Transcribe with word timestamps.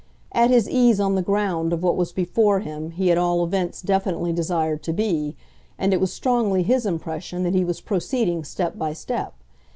At 0.31 0.49
his 0.49 0.67
ease 0.67 0.99
on 0.99 1.13
the 1.13 1.21
ground 1.21 1.71
of 1.71 1.83
what 1.83 1.95
was 1.95 2.11
before 2.11 2.61
him 2.61 2.89
he 2.89 3.11
at 3.11 3.19
all 3.19 3.43
events 3.43 3.83
definitely 3.83 4.33
desired 4.33 4.81
to 4.81 4.93
be, 4.93 5.35
and 5.77 5.93
it 5.93 6.01
was 6.01 6.11
strongly 6.11 6.63
his 6.63 6.87
impression 6.87 7.43
that 7.43 7.53
he 7.53 7.63
was 7.63 7.81
proceeding 7.81 8.43
step 8.43 8.79
by 8.79 8.93
step. 8.93 9.35